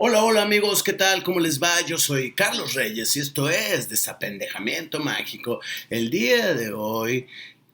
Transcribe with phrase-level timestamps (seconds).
[0.00, 1.24] Hola, hola amigos, ¿qué tal?
[1.24, 1.84] ¿Cómo les va?
[1.84, 5.58] Yo soy Carlos Reyes y esto es Desapendejamiento Mágico.
[5.90, 7.26] El día de hoy,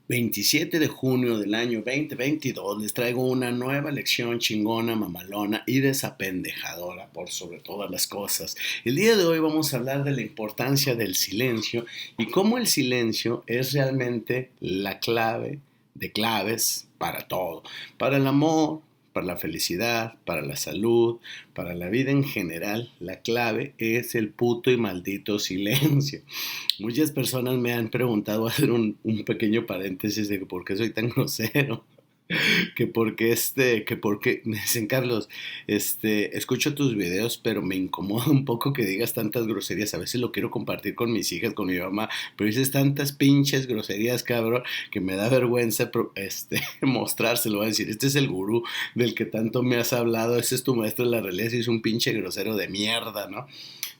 [0.08, 7.08] 27 de junio del año 2022, les traigo una nueva lección chingona, mamalona y desapendejadora
[7.08, 8.56] por sobre todas las cosas.
[8.86, 11.84] El día de hoy vamos a hablar de la importancia del silencio
[12.16, 15.58] y cómo el silencio es realmente la clave
[15.92, 17.64] de claves para todo,
[17.98, 18.80] para el amor,
[19.14, 21.18] para la felicidad, para la salud,
[21.54, 26.20] para la vida en general, la clave es el puto y maldito silencio.
[26.80, 31.84] Muchas personas me han preguntado, hacer un, pequeño paréntesis de por qué soy tan grosero.
[32.76, 35.28] que porque este, que porque, me dicen Carlos,
[35.66, 39.94] este, escucho tus videos, pero me incomoda un poco que digas tantas groserías.
[39.94, 43.66] A veces lo quiero compartir con mis hijas, con mi mamá, pero dices tantas pinches
[43.66, 47.58] groserías, cabrón, que me da vergüenza este, mostrárselo.
[47.58, 48.64] Voy a decir, este es el gurú
[48.94, 51.82] del que tanto me has hablado, ese es tu maestro de la realidad, es un
[51.82, 53.46] pinche grosero de mierda, ¿no?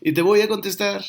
[0.00, 1.05] Y te voy a contestar.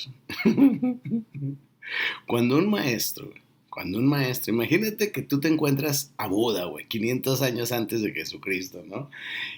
[2.27, 3.31] Cuando un maestro
[3.75, 8.13] cuando un maestro, imagínate que tú te encuentras a Buda, güey, 500 años antes de
[8.13, 9.11] Jesucristo, ¿no?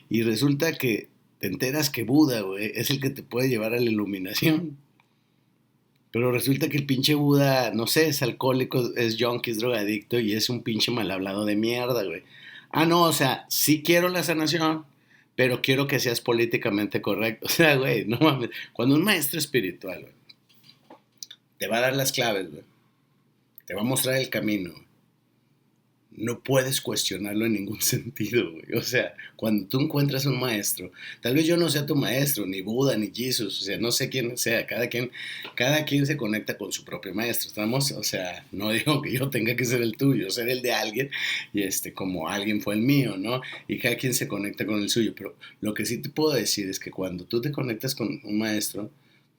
[0.09, 3.79] Y resulta que te enteras que Buda, güey, es el que te puede llevar a
[3.79, 4.75] la iluminación.
[6.09, 10.33] Pero resulta que el pinche Buda, no sé, es alcohólico, es junkie, es drogadicto y
[10.33, 12.23] es un pinche mal hablado de mierda, güey.
[12.71, 14.83] Ah, no, o sea, sí quiero la sanación,
[15.35, 17.45] pero quiero que seas políticamente correcto.
[17.45, 18.49] O sea, güey, no mames.
[18.73, 20.13] Cuando un maestro espiritual, güey,
[21.59, 22.63] te va a dar las claves, güey
[23.67, 24.73] te va a mostrar el camino.
[26.11, 28.73] No puedes cuestionarlo en ningún sentido, güey.
[28.73, 32.61] O sea, cuando tú encuentras un maestro, tal vez yo no sea tu maestro, ni
[32.61, 35.11] Buda, ni Jesús, o sea, no sé quién sea, cada quien,
[35.53, 37.91] cada quien se conecta con su propio maestro, ¿estamos?
[37.91, 41.11] O sea, no digo que yo tenga que ser el tuyo, ser el de alguien,
[41.53, 43.41] y este, como alguien fue el mío, ¿no?
[43.67, 46.69] Y cada quien se conecta con el suyo, pero lo que sí te puedo decir
[46.69, 48.89] es que cuando tú te conectas con un maestro,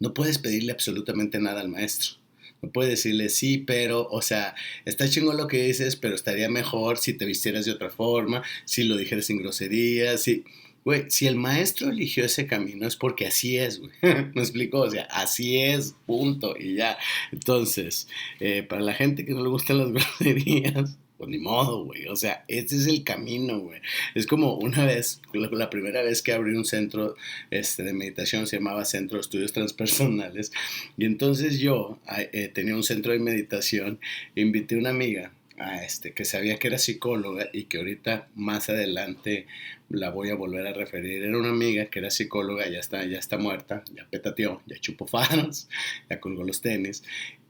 [0.00, 2.18] no puedes pedirle absolutamente nada al maestro
[2.62, 6.98] no puedes decirle sí, pero, o sea, está chingón lo que dices, pero estaría mejor
[6.98, 10.44] si te vistieras de otra forma, si lo dijeras sin groserías, si...
[10.84, 13.90] Güey, si el maestro eligió ese camino es porque así es, güey.
[14.34, 14.80] ¿Me explico?
[14.80, 16.96] O sea, así es, punto, y ya.
[17.30, 18.08] Entonces,
[18.40, 22.06] eh, para la gente que no le gustan las groserías, pues ni modo, güey.
[22.06, 23.80] O sea, este es el camino, güey.
[24.14, 27.16] Es como una vez, la, primera vez que abrí un centro
[27.50, 30.52] este, de meditación se llamaba Centro de Estudios Transpersonales.
[30.96, 33.98] Y entonces yo eh, tenía un centro de meditación,
[34.36, 38.68] invité a una amiga a este, que sabía que era psicóloga y que ahorita más
[38.68, 39.46] adelante
[39.88, 41.22] la voy a volver a referir.
[41.24, 45.06] Era una amiga que era psicóloga, ya está, ya está muerta, ya petateó, ya chupó
[45.06, 45.68] faros,
[46.10, 47.02] ya colgó los tenis.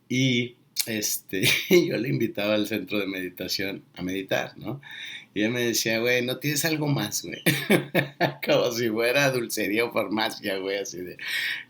[0.09, 0.57] Y
[0.87, 4.81] este, yo le invitaba al centro de meditación a meditar, ¿no?
[5.35, 7.43] Y ella me decía, güey, ¿no tienes algo más, güey?
[8.47, 11.17] como si fuera dulcería o farmacia, güey, así de,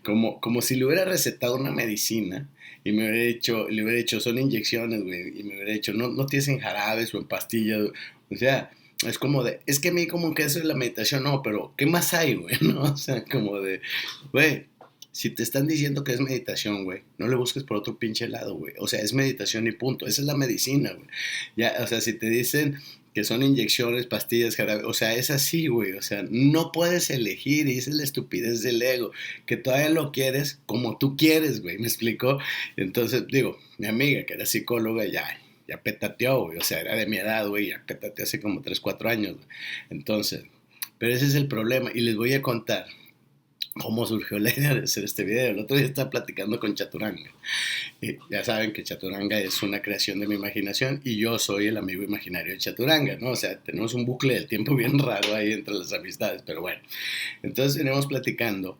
[0.03, 2.47] como, como si le hubiera recetado una medicina
[2.83, 6.07] y me hubiera dicho, le hubiera dicho, son inyecciones, güey, y me hubiera dicho, no,
[6.07, 7.81] no tienes en jarabes o en pastillas,
[8.31, 8.71] o sea,
[9.05, 11.73] es como de, es que a mí como que eso es la meditación, no, pero
[11.77, 12.55] ¿qué más hay, güey?
[12.61, 12.81] ¿No?
[12.83, 13.81] O sea, como de,
[14.31, 14.65] güey,
[15.11, 18.55] si te están diciendo que es meditación, güey, no le busques por otro pinche lado,
[18.55, 18.73] güey.
[18.77, 20.05] O sea, es meditación y punto.
[20.05, 21.07] Esa es la medicina, güey.
[21.55, 22.77] Ya, o sea, si te dicen
[23.13, 25.93] que son inyecciones, pastillas, jarabe, o sea, es así, güey.
[25.93, 29.11] O sea, no puedes elegir y esa es la estupidez del ego,
[29.45, 31.79] que todavía lo quieres como tú quieres, güey.
[31.79, 32.39] ¿Me explicó?
[32.77, 36.57] Entonces, digo, mi amiga que era psicóloga ya ya petateó, güey.
[36.57, 39.37] O sea, era de mi edad, güey, ya petateó hace como 3, 4 años.
[39.89, 40.43] Entonces,
[40.97, 41.91] pero ese es el problema.
[41.93, 42.87] Y les voy a contar
[43.79, 45.51] cómo surgió la idea de hacer este video.
[45.51, 47.31] El otro día estaba platicando con Chaturanga.
[48.01, 51.77] Y ya saben que Chaturanga es una creación de mi imaginación y yo soy el
[51.77, 53.31] amigo imaginario de Chaturanga, ¿no?
[53.31, 56.81] O sea, tenemos un bucle del tiempo bien raro ahí entre las amistades, pero bueno.
[57.41, 58.77] Entonces venimos platicando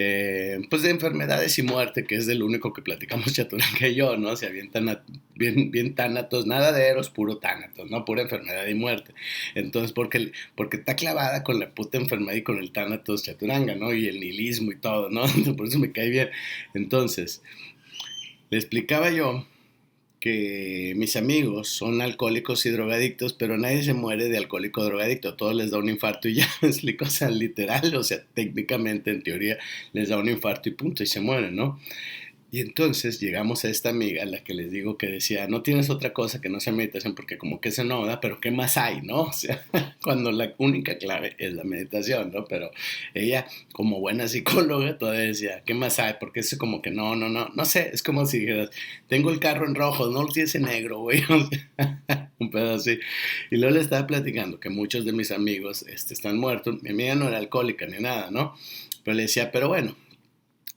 [0.00, 4.16] eh, pues de enfermedades y muerte, que es del único que platicamos Chaturanga y yo,
[4.16, 4.36] ¿no?
[4.36, 5.02] Se avientan
[5.34, 8.04] bien, bien tánatos, nada de eros, puro tánatos, ¿no?
[8.04, 9.12] Pura enfermedad y muerte.
[9.56, 13.92] Entonces, porque, porque está clavada con la puta enfermedad y con el tánatos Chaturanga, ¿no?
[13.92, 15.24] Y el nihilismo y todo, ¿no?
[15.56, 16.30] Por eso me cae bien.
[16.74, 17.42] Entonces,
[18.50, 19.48] le explicaba yo
[20.20, 25.34] que mis amigos son alcohólicos y drogadictos, pero nadie se muere de alcohólico o drogadicto,
[25.34, 29.58] todos les da un infarto y ya, me explico, literal, o sea, técnicamente, en teoría,
[29.92, 31.78] les da un infarto y punto, y se mueren, ¿no?
[32.50, 36.14] Y entonces llegamos a esta amiga, la que les digo que decía, no tienes otra
[36.14, 39.02] cosa que no sea meditación, porque como que se no da, pero ¿qué más hay,
[39.02, 39.22] no?
[39.28, 39.64] O sea,
[40.02, 42.46] cuando la única clave es la meditación, ¿no?
[42.46, 42.70] Pero
[43.12, 46.14] ella, como buena psicóloga, todavía decía, ¿qué más hay?
[46.18, 48.70] Porque es como que no, no, no, no sé, es como si dijeras,
[49.08, 51.22] tengo el carro en rojo, no lo tienes en negro, güey.
[52.38, 52.98] un pedo así.
[53.50, 56.82] Y luego le estaba platicando que muchos de mis amigos este, están muertos.
[56.82, 58.54] Mi amiga no era alcohólica ni nada, ¿no?
[59.04, 59.96] Pero le decía, pero bueno,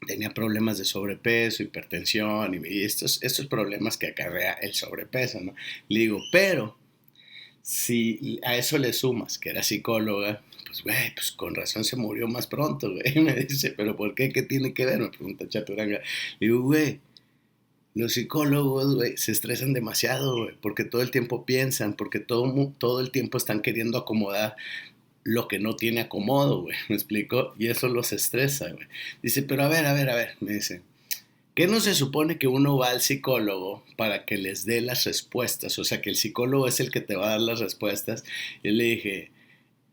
[0.06, 5.53] tenía problemas de sobrepeso, hipertensión y, estos, estos problemas que acarrea el sobrepeso, ¿no?
[5.89, 6.77] Le digo, pero
[7.62, 12.27] si a eso le sumas que era psicóloga, pues, güey, pues con razón se murió
[12.27, 13.15] más pronto, güey.
[13.21, 14.31] Me dice, pero ¿por qué?
[14.31, 15.00] ¿Qué tiene que ver?
[15.00, 16.00] Me pregunta Chaturanga.
[16.39, 17.00] Le digo, güey,
[17.94, 23.01] los psicólogos, güey, se estresan demasiado, güey, porque todo el tiempo piensan, porque todo, todo
[23.01, 24.56] el tiempo están queriendo acomodar
[25.24, 27.54] lo que no tiene acomodo, güey, ¿me explico?
[27.58, 28.88] Y eso los estresa, güey.
[29.22, 30.82] Dice, pero a ver, a ver, a ver, me dice,
[31.56, 35.78] ¿qué no se supone que uno va al psicólogo para que les dé las respuestas?
[35.80, 38.24] O sea, que el psicólogo es el que te va a dar las respuestas.
[38.64, 39.32] Y le dije,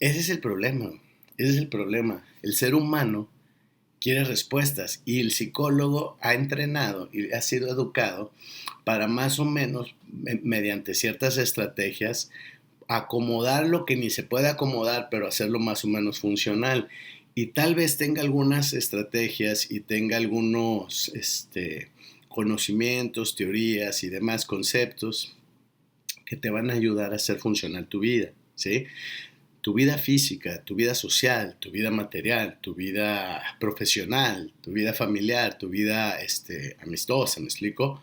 [0.01, 0.91] ese es el problema,
[1.37, 2.25] ese es el problema.
[2.43, 3.29] El ser humano
[4.01, 8.33] quiere respuestas y el psicólogo ha entrenado y ha sido educado
[8.85, 9.95] para más o menos,
[10.43, 12.31] mediante ciertas estrategias,
[12.89, 16.89] acomodar lo que ni se puede acomodar, pero hacerlo más o menos funcional.
[17.35, 21.91] Y tal vez tenga algunas estrategias y tenga algunos este,
[22.29, 25.37] conocimientos, teorías y demás conceptos
[26.25, 28.87] que te van a ayudar a hacer funcional tu vida, ¿sí?
[29.61, 35.59] Tu vida física, tu vida social, tu vida material, tu vida profesional, tu vida familiar,
[35.59, 38.03] tu vida este, amistosa, ¿me explico?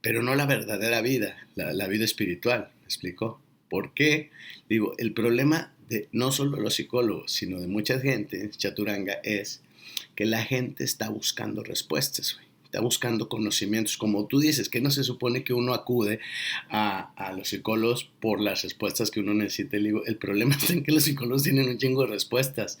[0.00, 3.40] Pero no la verdadera vida, la, la vida espiritual explico?
[3.68, 4.30] ¿Por qué?
[4.68, 9.62] Digo, el problema de no solo los psicólogos, sino de mucha gente, chaturanga, es
[10.14, 13.96] que la gente está buscando respuestas, está buscando conocimientos.
[13.96, 16.20] Como tú dices, que no se supone que uno acude
[16.68, 19.76] a, a los psicólogos por las respuestas que uno necesita.
[19.76, 22.78] Digo, el problema es que los psicólogos tienen un chingo de respuestas,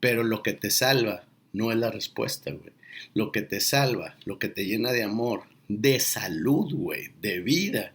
[0.00, 2.72] pero lo que te salva no es la respuesta, güey.
[3.14, 7.94] Lo que te salva, lo que te llena de amor, de salud, güey, de vida,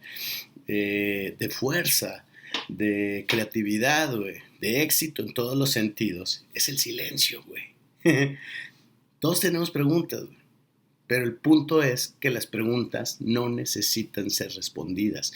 [0.72, 2.24] de fuerza,
[2.68, 4.14] de creatividad,
[4.60, 7.64] de éxito en todos los sentidos, es el silencio, güey.
[9.20, 10.24] Todos tenemos preguntas.
[11.06, 15.32] Pero el punto es que las preguntas no necesitan ser respondidas.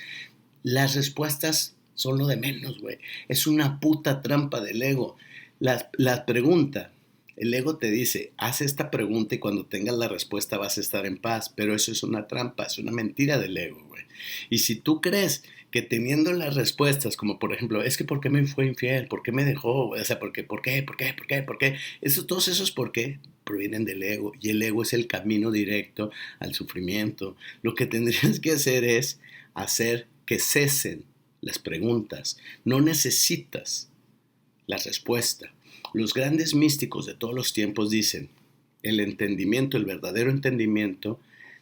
[0.63, 2.99] Las respuestas son lo de menos, güey.
[3.29, 5.17] Es una puta trampa del ego.
[5.59, 6.93] La, la pregunta,
[7.37, 11.07] el ego te dice, haz esta pregunta y cuando tengas la respuesta vas a estar
[11.07, 11.53] en paz.
[11.55, 14.05] Pero eso es una trampa, es una mentira del ego, güey.
[14.51, 18.31] Y si tú crees que teniendo las respuestas, como por ejemplo, es que ¿por qué
[18.31, 19.09] me fue infiel?
[19.09, 19.89] ¿Por qué me dejó?
[19.89, 20.45] O sea, ¿por qué?
[20.45, 20.83] ¿Por qué?
[20.85, 21.13] ¿Por qué?
[21.15, 21.43] ¿Por qué?
[21.43, 21.77] ¿Por qué?
[22.01, 24.33] Eso, todos esos por qué provienen del ego.
[24.41, 27.37] Y el ego es el camino directo al sufrimiento.
[27.63, 29.19] Lo que tendrías que hacer es
[29.55, 31.05] hacer que cesen
[31.41, 32.39] las preguntas.
[32.65, 33.91] No necesitas
[34.67, 35.54] la respuesta.
[35.95, 38.29] Los grandes místicos de todos los tiempos dicen,
[38.83, 41.21] el entendimiento, el verdadero entendimiento,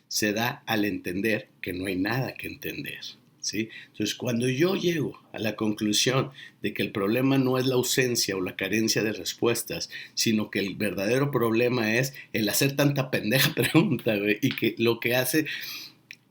[0.09, 3.01] se da al entender que no hay nada que entender.
[3.41, 3.69] ¿sí?
[3.89, 6.31] Entonces, cuando yo llego a la conclusión
[6.63, 10.61] de que el problema no es la ausencia o la carencia de respuestas, sino que
[10.61, 15.47] el verdadero problema es el hacer tanta pendeja pregunta, y que lo que hace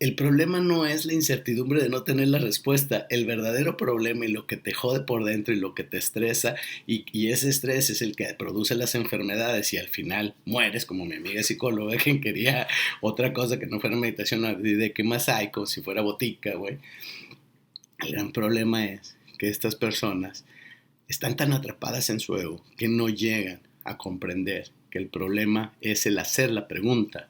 [0.01, 3.05] el problema no es la incertidumbre de no tener la respuesta.
[3.11, 6.55] El verdadero problema y lo que te jode por dentro y lo que te estresa
[6.87, 11.17] y, ese estrés es el que produce las enfermedades y al final mueres, como mi
[11.17, 12.67] amiga psicóloga quien quería
[12.99, 16.79] otra cosa que no fuera meditación, de qué más hay, como si fuera botica, güey.
[17.99, 20.45] El gran problema es que estas personas
[21.09, 26.07] están tan atrapadas en su ego que no llegan a comprender que el problema es
[26.07, 27.29] el hacer la pregunta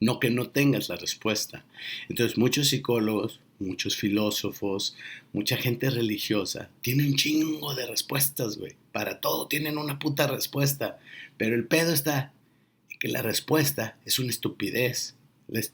[0.00, 1.64] no que no tengas la respuesta.
[2.08, 4.96] Entonces muchos psicólogos, muchos filósofos,
[5.32, 8.76] mucha gente religiosa tienen chingo de respuestas, güey.
[8.92, 10.98] Para todo tienen una puta respuesta.
[11.36, 12.32] Pero el pedo está
[12.98, 15.14] que la respuesta es una estupidez.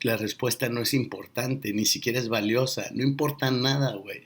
[0.03, 4.23] La respuesta no es importante, ni siquiera es valiosa, no importa nada, güey.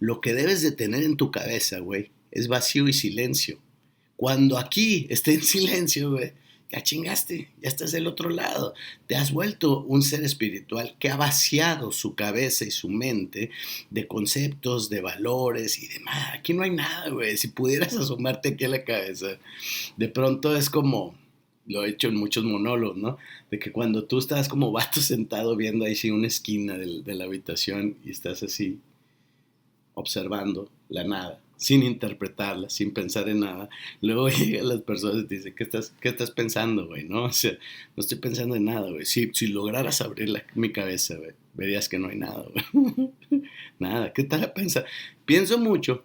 [0.00, 3.60] Lo que debes de tener en tu cabeza, güey, es vacío y silencio.
[4.16, 6.32] Cuando aquí esté en silencio, güey,
[6.70, 8.74] ya chingaste, ya estás del otro lado.
[9.06, 13.50] Te has vuelto un ser espiritual que ha vaciado su cabeza y su mente
[13.90, 16.34] de conceptos, de valores y demás.
[16.34, 17.36] Aquí no hay nada, güey.
[17.38, 19.38] Si pudieras asomarte aquí a la cabeza,
[19.96, 21.14] de pronto es como,
[21.66, 23.16] lo he hecho en muchos monólogos, ¿no?
[23.50, 27.24] De que cuando tú estás como vato sentado viendo ahí sí una esquina de la
[27.24, 28.78] habitación y estás así
[29.94, 33.68] observando la nada sin interpretarla, sin pensar en nada.
[34.00, 37.04] Luego llegan las personas y te dicen, ¿qué estás, qué estás pensando, güey?
[37.04, 37.24] ¿No?
[37.28, 39.04] O sea, no estoy pensando en nada, güey.
[39.04, 41.16] Si, si lograras abrir mi cabeza,
[41.54, 43.10] verías que no hay nada, güey.
[43.78, 44.86] nada, ¿qué tal pensar?
[45.26, 46.04] Pienso mucho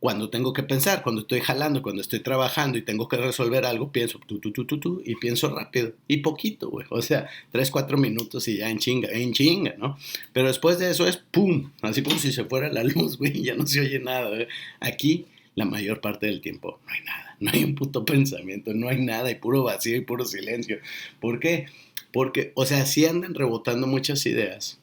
[0.00, 3.92] cuando tengo que pensar, cuando estoy jalando, cuando estoy trabajando y tengo que resolver algo,
[3.92, 6.86] pienso tú, tú, tú, tú, tú, y pienso rápido y poquito, güey.
[6.88, 9.98] O sea, tres, cuatro minutos y ya en chinga, en chinga, ¿no?
[10.32, 13.54] Pero después de eso es pum, así como si se fuera la luz, güey, ya
[13.54, 14.30] no se oye nada.
[14.30, 14.48] Güey.
[14.80, 18.88] Aquí la mayor parte del tiempo no hay nada, no hay un puto pensamiento, no
[18.88, 20.78] hay nada, hay puro vacío y puro silencio.
[21.20, 21.66] ¿Por qué?
[22.10, 24.79] Porque, o sea, sí andan rebotando muchas ideas,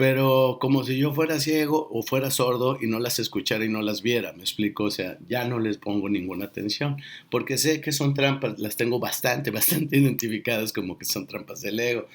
[0.00, 3.82] pero como si yo fuera ciego o fuera sordo y no las escuchara y no
[3.82, 6.96] las viera, me explico, o sea, ya no les pongo ninguna atención,
[7.30, 11.78] porque sé que son trampas, las tengo bastante, bastante identificadas como que son trampas del
[11.78, 12.08] ego.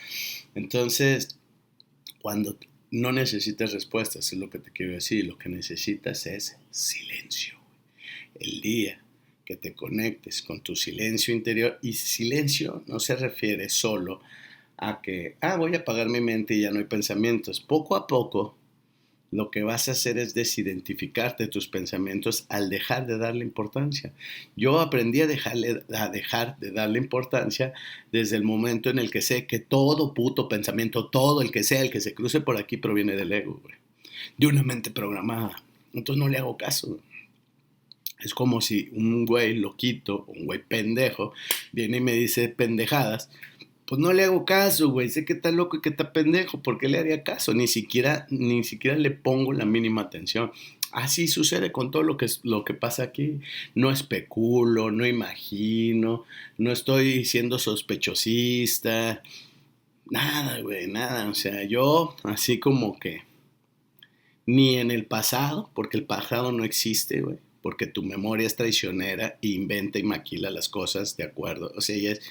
[0.56, 1.38] Entonces,
[2.24, 2.58] cuando
[2.90, 7.54] no necesitas respuestas, es lo que te quiero decir, lo que necesitas es silencio.
[8.34, 9.00] El día
[9.46, 14.45] que te conectes con tu silencio interior, y silencio no se refiere solo a
[15.02, 17.62] que, ah, voy a apagar mi mente y ya no hay pensamientos.
[17.62, 18.56] Poco a poco,
[19.32, 24.14] lo que vas a hacer es desidentificarte tus pensamientos al dejar de darle importancia.
[24.56, 27.74] Yo aprendí a, dejarle, a dejar de darle importancia
[28.12, 31.82] desde el momento en el que sé que todo puto pensamiento, todo el que sea,
[31.82, 33.62] el que se cruce por aquí, proviene del ego,
[34.38, 35.62] de una mente programada.
[35.94, 37.00] Entonces no le hago caso.
[38.20, 41.34] Es como si un güey loquito, un güey pendejo,
[41.74, 43.30] viene y me dice pendejadas
[43.86, 46.80] pues no le hago caso, güey, sé que está loco y que está pendejo, ¿por
[46.80, 47.54] qué le haría caso?
[47.54, 50.52] Ni siquiera, ni siquiera le pongo la mínima atención.
[50.92, 53.42] Así sucede con todo lo que, lo que pasa aquí.
[53.76, 56.24] No especulo, no imagino,
[56.58, 59.22] no estoy siendo sospechosista,
[60.10, 61.30] nada, güey, nada.
[61.30, 63.24] O sea, yo así como que
[64.48, 69.38] ni en el pasado, porque el pasado no existe, güey, porque tu memoria es traicionera
[69.42, 71.72] e inventa y maquila las cosas de acuerdo.
[71.76, 72.22] O sea, ya es,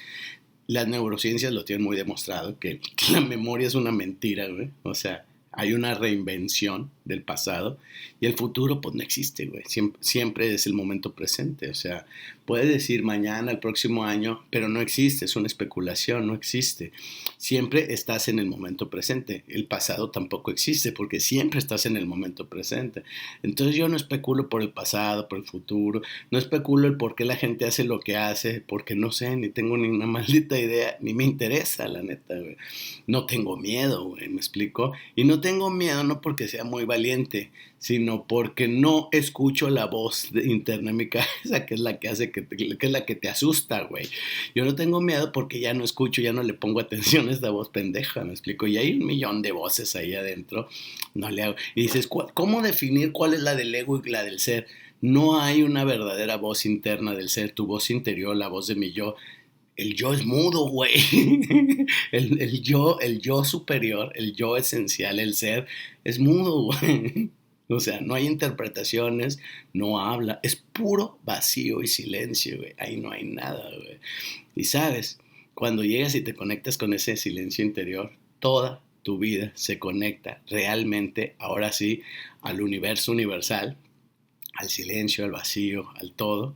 [0.67, 2.79] las neurociencias lo tienen muy demostrado, que
[3.11, 4.47] la memoria es una mentira.
[4.83, 7.77] O sea, hay una reinvención del pasado
[8.19, 9.63] y el futuro pues no existe, güey.
[9.99, 11.69] Siempre, es el momento presente.
[11.69, 12.05] O sea,
[12.45, 16.91] puedes decir mañana, el próximo año, pero no existe, es una especulación, no existe.
[17.37, 19.43] Siempre estás en el momento presente.
[19.47, 23.03] El pasado tampoco existe porque siempre estás en el momento presente.
[23.43, 27.25] Entonces yo no especulo por el pasado, por el futuro, no especulo el por qué
[27.25, 30.97] la gente hace lo que hace, porque no sé, ni tengo ni una maldita idea,
[31.01, 32.57] ni me interesa, la neta, güey.
[33.07, 34.93] No tengo miedo, güey, me explico.
[35.15, 40.29] Y no tengo miedo no porque sea muy valiente, sino porque no escucho la voz
[40.33, 43.29] interna en mi cabeza, que es la que hace que, que es la que te
[43.29, 44.07] asusta, güey.
[44.55, 47.49] Yo no tengo miedo porque ya no escucho, ya no le pongo atención a esta
[47.49, 48.65] voz pendeja, me explico.
[48.65, 50.67] Y hay un millón de voces ahí adentro,
[51.13, 51.55] no le hago.
[51.75, 54.67] Y dices, ¿cómo definir cuál es la del ego y la del ser?
[55.01, 58.91] No hay una verdadera voz interna del ser, tu voz interior, la voz de mi
[58.91, 59.15] yo
[59.75, 60.93] el yo es mudo, güey.
[62.11, 65.67] El, yo, el yo superior, el yo esencial, el ser,
[66.03, 67.29] es mudo, güey.
[67.67, 69.39] O sea, no hay interpretaciones,
[69.73, 72.73] no habla, es puro vacío y silencio, güey.
[72.77, 73.99] Ahí no hay nada, güey.
[74.55, 75.19] Y sabes,
[75.53, 81.35] cuando llegas y te conectas con ese silencio interior, toda tu vida se conecta realmente,
[81.39, 82.01] ahora sí,
[82.41, 83.77] al universo universal,
[84.53, 86.55] al silencio, al vacío, al todo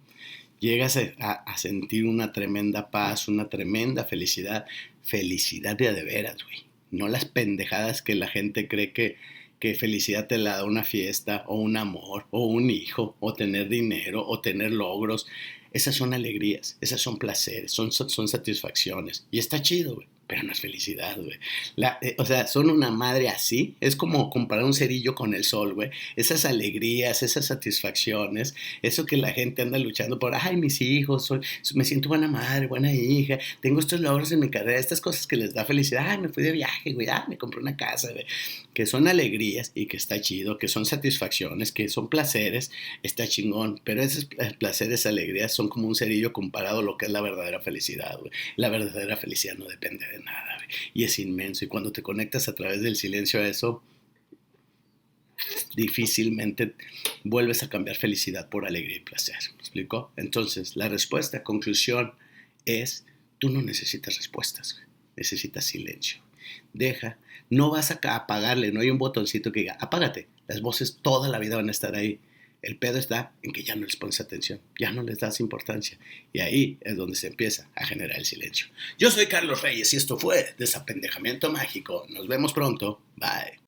[0.60, 4.66] llegas a, sentir una tremenda paz, una tremenda felicidad,
[5.02, 6.66] felicidad de de veras, güey.
[6.92, 9.18] No las pendejadas que la gente cree que,
[9.60, 13.70] que felicidad te la da una fiesta o un amor o un hijo o tener
[13.70, 15.28] dinero o tener logros.
[15.72, 19.28] Esas son alegrías, esas son placeres, son, son satisfacciones.
[19.30, 21.40] Y está chido, güey pero no es felicidad, güey.
[22.04, 23.76] Eh, o sea, son una madre así.
[23.82, 25.90] Es como comparar un cerillo con el sol, güey.
[26.16, 31.42] Esas alegrías, esas satisfacciones, eso que la gente anda luchando por, ay, mis hijos, soy,
[31.74, 35.36] me siento buena madre, buena hija, tengo estos logros en mi carrera, estas cosas que
[35.36, 38.28] les da felicidad, ay, me fui de viaje, güey, ah, me compré una casa, güey.
[38.76, 42.70] Que son alegrías y que está chido, que son satisfacciones, que son placeres,
[43.02, 43.82] está chingón.
[43.84, 44.28] Pero esos
[44.60, 48.32] placeres, alegrías son como un cerillo comparado a lo que es la verdadera felicidad, güey.
[48.58, 50.58] La verdadera felicidad no depende de nada,
[50.94, 51.66] y es inmenso.
[51.66, 53.84] Y cuando te conectas a través del silencio a eso,
[55.76, 56.76] difícilmente
[57.24, 59.38] vuelves a cambiar felicidad por alegría y placer.
[59.58, 60.12] ¿Me?
[60.18, 62.14] Entonces, la respuesta, conclusión,
[62.66, 63.06] es,
[63.38, 64.82] tú no necesitas respuestas,
[65.16, 66.22] necesitas silencio.
[66.74, 67.18] Deja,
[67.50, 70.28] no vas a apagarle, no hay un botoncito que diga, apágate.
[70.48, 72.20] Las voces toda la vida van a estar ahí.
[72.62, 75.98] El pedo está en que ya no les pones atención, ya no les das importancia.
[76.34, 78.68] Y ahí es donde se empieza a generar el silencio.
[78.98, 82.06] Yo soy Carlos Reyes y esto fue Desapendejamiento Mágico.
[82.10, 83.02] Nos vemos pronto.
[83.16, 83.58] Bye.